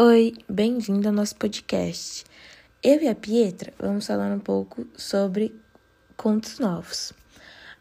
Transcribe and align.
Oi, 0.00 0.32
bem-vindo 0.48 1.08
ao 1.08 1.12
nosso 1.12 1.34
podcast. 1.34 2.24
Eu 2.80 3.02
e 3.02 3.08
a 3.08 3.16
Pietra 3.16 3.74
vamos 3.80 4.06
falar 4.06 4.30
um 4.30 4.38
pouco 4.38 4.86
sobre 4.96 5.52
Contos 6.16 6.60
Novos. 6.60 7.12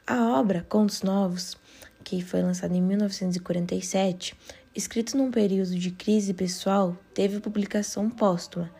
A 0.07 0.39
obra 0.39 0.65
Contos 0.67 1.03
Novos, 1.03 1.55
que 2.03 2.23
foi 2.23 2.41
lançada 2.41 2.75
em 2.75 2.81
1947, 2.81 4.35
escrito 4.73 5.15
num 5.15 5.29
período 5.29 5.75
de 5.75 5.91
crise 5.91 6.33
pessoal, 6.33 6.97
teve 7.13 7.39
publicação 7.39 8.09
póstuma. 8.09 8.71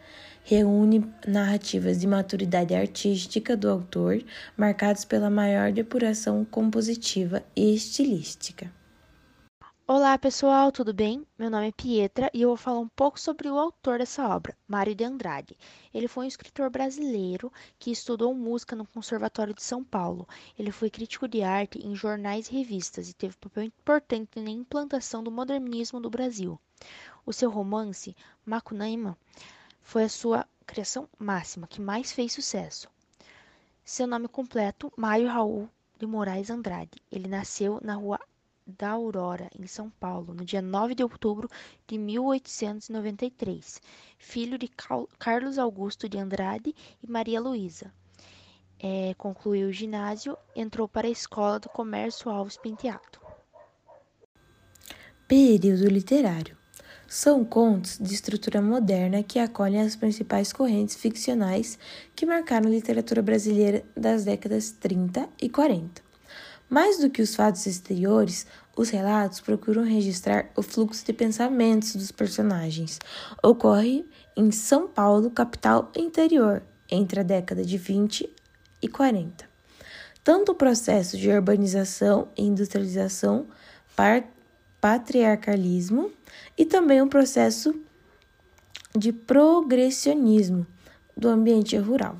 Reúne 0.44 1.08
narrativas 1.28 2.00
de 2.00 2.08
maturidade 2.08 2.74
artística 2.74 3.56
do 3.56 3.70
autor, 3.70 4.20
marcados 4.58 5.06
pela 5.06 5.30
maior 5.30 5.72
depuração 5.72 6.44
compositiva 6.44 7.44
e 7.56 7.76
estilística. 7.76 8.72
Olá 9.90 10.18
pessoal, 10.18 10.70
tudo 10.70 10.94
bem? 10.94 11.26
Meu 11.40 11.50
nome 11.50 11.70
é 11.70 11.72
Pietra 11.72 12.30
e 12.34 12.42
eu 12.42 12.50
vou 12.50 12.58
falar 12.58 12.80
um 12.80 12.90
pouco 12.90 13.18
sobre 13.18 13.48
o 13.48 13.58
autor 13.58 14.00
dessa 14.00 14.28
obra, 14.28 14.54
Mário 14.68 14.94
de 14.94 15.06
Andrade. 15.06 15.57
Ele 15.94 16.10
foi 16.10 16.25
um 16.25 16.28
escritor 16.28 16.70
brasileiro 16.70 17.50
que 17.80 17.89
estudou 17.89 18.34
música 18.34 18.75
no 18.75 18.86
Conservatório 18.86 19.54
de 19.54 19.64
São 19.64 19.86
Paulo. 19.86 20.28
Ele 20.60 20.74
foi 20.74 20.89
crítico 20.89 21.25
de 21.25 21.42
arte 21.42 21.80
em 21.80 21.96
jornais 21.96 22.50
e 22.50 22.52
revistas 22.52 23.10
e 23.10 23.14
teve 23.14 23.38
papel 23.38 23.64
importante 23.64 24.42
na 24.42 24.50
implantação 24.50 25.24
do 25.24 25.32
modernismo 25.32 26.02
do 26.02 26.10
Brasil. 26.10 26.60
O 27.25 27.32
seu 27.32 27.50
romance, 27.50 28.14
Macunaíma, 28.46 29.18
foi 29.82 30.04
a 30.04 30.10
sua 30.10 30.46
criação 30.66 31.08
máxima, 31.18 31.66
que 31.66 31.80
mais 31.80 32.11
fez 32.11 32.33
sucesso. 32.33 32.89
Seu 33.86 34.06
nome 34.06 34.28
completo, 34.28 34.92
Mário 34.97 35.30
Raul 35.30 35.69
de 35.97 36.06
Moraes 36.06 36.50
Andrade. 36.50 37.02
Ele 37.09 37.30
nasceu 37.30 37.80
na 37.81 37.94
rua 37.94 38.19
da 38.67 38.89
Aurora, 38.89 39.50
em 39.58 39.66
São 39.66 39.89
Paulo, 39.89 40.34
no 40.34 40.44
dia 40.44 40.62
9 40.62 40.95
de 40.95 41.03
outubro 41.03 41.50
de 41.88 41.98
1893, 41.98 43.81
filho 44.17 44.58
de 44.58 44.70
Carlos 45.17 45.58
Augusto 45.58 46.09
de 46.09 46.17
Andrade 46.17 46.75
e 47.02 47.09
Maria 47.09 47.39
Luísa. 47.39 47.94
É, 48.80 49.16
concluiu 49.17 49.69
o 49.69 49.73
ginásio, 49.73 50.38
entrou 50.56 50.88
para 50.88 51.08
a 51.08 51.11
Escola 51.11 51.59
do 51.59 51.69
Comércio 51.69 52.30
Alves 52.30 52.58
Penteado. 52.58 53.19
Período 55.28 55.88
literário. 55.88 56.58
São 57.08 57.44
contos 57.45 57.97
de 57.97 58.13
estrutura 58.13 58.61
moderna 58.61 59.23
que 59.23 59.39
acolhem 59.39 59.81
as 59.81 59.95
principais 59.95 60.52
correntes 60.52 60.95
ficcionais 60.95 61.80
que 62.13 62.25
marcaram 62.25 62.67
a 62.67 62.72
literatura 62.72 63.22
brasileira 63.22 63.84
das 63.95 64.25
décadas 64.25 64.72
30 64.72 65.28
e 65.41 65.50
40. 65.50 66.02
Mais 66.69 67.00
do 67.00 67.09
que 67.09 67.22
os 67.22 67.34
fatos 67.34 67.66
exteriores, 67.66 68.45
os 68.78 68.92
relatos 68.92 69.42
procuram 69.42 69.83
registrar 69.83 70.52
o 70.56 70.61
fluxo 70.61 71.03
de 71.03 71.11
pensamentos 71.11 71.95
dos 71.95 72.11
personagens. 72.11 73.00
Ocorre 73.44 74.06
em 74.36 74.52
São 74.52 74.88
Paulo, 74.88 75.31
capital 75.31 75.92
interior, 75.95 76.61
entre 76.89 77.19
a 77.19 77.23
década 77.23 77.66
de 77.66 77.75
20 77.75 78.30
e 78.80 78.88
40. 78.88 79.50
Tanto 80.23 80.52
o 80.52 80.56
processo 80.56 81.17
de 81.17 81.28
urbanização 81.30 82.28
e 82.38 82.44
industrialização, 82.44 83.47
patriarcalismo 84.80 86.12
e 86.56 86.64
também 86.64 87.02
o 87.02 87.08
processo 87.08 87.73
de 88.95 89.12
progressionismo 89.12 90.67
do 91.16 91.28
ambiente 91.30 91.75
rural. 91.78 92.17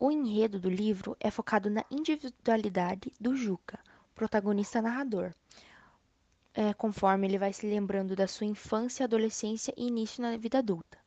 O 0.00 0.10
enredo 0.10 0.58
do 0.58 0.68
livro 0.68 1.16
é 1.20 1.30
focado 1.30 1.70
na 1.70 1.84
individualidade 1.88 3.12
do 3.20 3.36
Juca, 3.36 3.78
protagonista 4.14 4.82
narrador, 4.82 5.34
é, 6.54 6.74
conforme 6.74 7.26
ele 7.26 7.38
vai 7.38 7.52
se 7.52 7.66
lembrando 7.66 8.14
da 8.14 8.26
sua 8.26 8.46
infância, 8.46 9.04
adolescência 9.04 9.72
e 9.76 9.86
início 9.86 10.22
na 10.22 10.36
vida 10.36 10.58
adulta. 10.58 10.98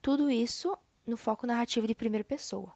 Tudo 0.00 0.30
isso 0.30 0.76
no 1.06 1.16
foco 1.16 1.46
narrativo 1.46 1.86
de 1.86 1.94
primeira 1.94 2.24
pessoa. 2.24 2.72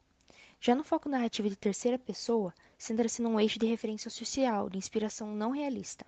Já 0.59 0.73
no 0.73 0.83
foco 0.83 1.07
narrativo 1.07 1.49
de 1.49 1.55
terceira 1.55 1.99
pessoa, 1.99 2.53
centra-se 2.77 3.21
num 3.21 3.39
eixo 3.39 3.59
de 3.59 3.67
referência 3.67 4.09
social, 4.09 4.69
de 4.69 4.77
inspiração 4.77 5.27
não 5.27 5.51
realista. 5.51 6.05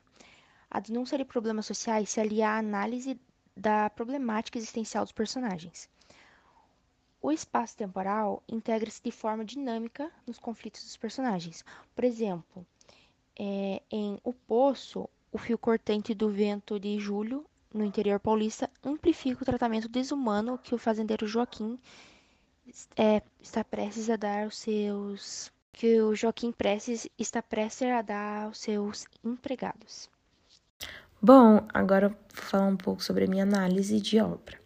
A 0.71 0.79
denúncia 0.79 1.17
de 1.17 1.25
problemas 1.25 1.65
sociais 1.65 2.09
se 2.09 2.19
alia 2.19 2.49
à 2.49 2.57
análise 2.57 3.19
da 3.55 3.89
problemática 3.89 4.57
existencial 4.57 5.03
dos 5.03 5.11
personagens. 5.11 5.89
O 7.21 7.31
espaço 7.31 7.75
temporal 7.75 8.41
integra-se 8.47 9.03
de 9.03 9.11
forma 9.11 9.43
dinâmica 9.43 10.09
nos 10.25 10.39
conflitos 10.39 10.83
dos 10.83 10.95
personagens. 10.95 11.65
Por 11.93 12.05
exemplo, 12.05 12.65
é, 13.39 13.81
em 13.89 14.19
O 14.23 14.33
Poço, 14.33 15.09
o 15.31 15.37
fio 15.37 15.57
cortante 15.57 16.13
do 16.13 16.29
vento 16.29 16.79
de 16.79 16.99
julho, 16.99 17.45
no 17.73 17.85
interior 17.85 18.19
paulista, 18.19 18.69
amplifica 18.83 19.41
o 19.41 19.45
tratamento 19.45 19.87
desumano 19.87 20.57
que 20.57 20.75
o 20.75 20.77
fazendeiro 20.77 21.25
Joaquim 21.25 21.79
é, 22.97 23.21
está 23.41 23.63
prestes 23.63 24.09
a 24.09 24.15
dar 24.15 24.43
aos 24.43 24.57
seus. 24.57 25.51
que 25.71 26.01
o 26.01 26.13
Joaquim 26.13 26.51
Prestes 26.51 27.07
está 27.17 27.41
prestes 27.41 27.87
a 27.87 28.01
dar 28.01 28.45
aos 28.45 28.57
seus 28.59 29.05
empregados. 29.23 30.09
Bom, 31.21 31.65
agora 31.73 32.09
vou 32.09 32.17
falar 32.31 32.67
um 32.67 32.77
pouco 32.77 33.03
sobre 33.03 33.25
a 33.25 33.27
minha 33.27 33.43
análise 33.43 33.99
de 34.01 34.19
obra. 34.19 34.59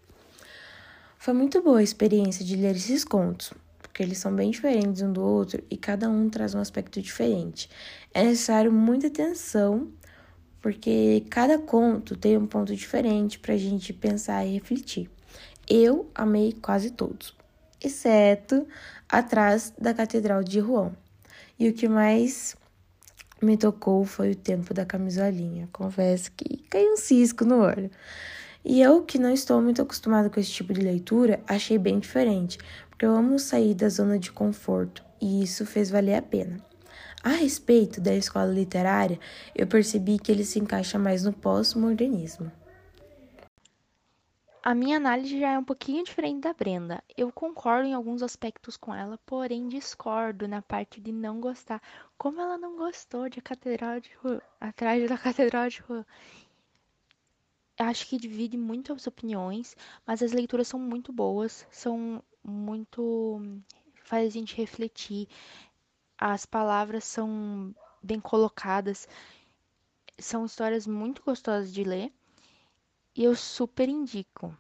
Foi 1.17 1.33
muito 1.33 1.61
boa 1.61 1.79
a 1.79 1.83
experiência 1.83 2.43
de 2.43 2.55
ler 2.55 2.75
esses 2.75 3.03
contos, 3.03 3.53
porque 3.93 4.01
eles 4.01 4.17
são 4.17 4.35
bem 4.35 4.49
diferentes 4.49 5.03
um 5.03 5.13
do 5.13 5.23
outro 5.23 5.63
e 5.69 5.77
cada 5.77 6.09
um 6.09 6.27
traz 6.27 6.55
um 6.55 6.59
aspecto 6.59 6.99
diferente. 6.99 7.69
É 8.11 8.23
necessário 8.23 8.73
muita 8.73 9.05
atenção, 9.05 9.91
porque 10.59 11.23
cada 11.29 11.59
conto 11.59 12.17
tem 12.17 12.35
um 12.35 12.47
ponto 12.47 12.75
diferente 12.75 13.37
para 13.37 13.53
a 13.53 13.57
gente 13.57 13.93
pensar 13.93 14.43
e 14.43 14.53
refletir. 14.53 15.11
Eu 15.69 16.09
amei 16.15 16.53
quase 16.59 16.89
todos, 16.89 17.35
exceto 17.79 18.67
atrás 19.07 19.71
da 19.79 19.93
Catedral 19.93 20.43
de 20.43 20.59
Rouen. 20.59 20.93
E 21.59 21.69
o 21.69 21.73
que 21.73 21.87
mais 21.87 22.55
me 23.43 23.55
tocou 23.55 24.03
foi 24.05 24.31
o 24.31 24.35
tempo 24.35 24.73
da 24.73 24.87
camisolinha. 24.87 25.69
Confesso 25.71 26.31
que 26.31 26.57
caiu 26.67 26.93
um 26.93 26.97
cisco 26.97 27.45
no 27.45 27.59
olho. 27.59 27.91
E 28.65 28.81
eu, 28.81 29.03
que 29.03 29.19
não 29.19 29.31
estou 29.31 29.61
muito 29.61 29.81
acostumada 29.81 30.29
com 30.29 30.39
esse 30.39 30.49
tipo 30.49 30.73
de 30.73 30.81
leitura, 30.81 31.43
achei 31.45 31.77
bem 31.77 31.99
diferente, 31.99 32.57
eu 33.03 33.13
amo 33.13 33.37
sair 33.37 33.73
da 33.73 33.89
zona 33.89 34.17
de 34.17 34.31
conforto 34.31 35.03
e 35.19 35.43
isso 35.43 35.65
fez 35.65 35.89
valer 35.89 36.15
a 36.15 36.21
pena. 36.21 36.63
A 37.21 37.29
respeito 37.29 37.99
da 37.99 38.15
escola 38.15 38.51
literária, 38.51 39.19
eu 39.53 39.67
percebi 39.67 40.17
que 40.17 40.31
ele 40.31 40.45
se 40.45 40.57
encaixa 40.57 40.97
mais 40.97 41.23
no 41.23 41.33
pós-modernismo. 41.33 42.49
A 44.63 44.73
minha 44.73 44.95
análise 44.95 45.37
já 45.37 45.51
é 45.51 45.59
um 45.59 45.63
pouquinho 45.65 46.05
diferente 46.05 46.43
da 46.43 46.53
Brenda. 46.53 47.03
Eu 47.17 47.29
concordo 47.29 47.85
em 47.85 47.93
alguns 47.93 48.23
aspectos 48.23 48.77
com 48.77 48.95
ela, 48.95 49.19
porém 49.25 49.67
discordo 49.67 50.47
na 50.47 50.61
parte 50.61 51.01
de 51.01 51.11
não 51.11 51.41
gostar. 51.41 51.81
Como 52.17 52.39
ela 52.39 52.57
não 52.57 52.77
gostou 52.77 53.27
de 53.27 53.41
Catedral 53.41 53.99
de 53.99 54.11
Rua, 54.23 54.41
atrás 54.61 55.09
da 55.09 55.17
Catedral 55.17 55.67
de 55.67 55.81
Rua 55.81 56.05
acho 57.77 58.07
que 58.07 58.17
divide 58.17 58.57
muito 58.57 58.93
as 58.93 59.07
opiniões, 59.07 59.75
mas 60.05 60.21
as 60.21 60.31
leituras 60.31 60.67
são 60.67 60.79
muito 60.79 61.11
boas, 61.11 61.67
são 61.71 62.23
muito. 62.43 63.41
faz 64.03 64.27
a 64.27 64.29
gente 64.29 64.55
refletir. 64.55 65.27
As 66.17 66.45
palavras 66.45 67.03
são 67.03 67.73
bem 68.01 68.19
colocadas, 68.19 69.07
são 70.19 70.45
histórias 70.45 70.85
muito 70.87 71.23
gostosas 71.23 71.73
de 71.73 71.83
ler 71.83 72.11
e 73.15 73.23
eu 73.23 73.35
super 73.35 73.89
indico. 73.89 74.55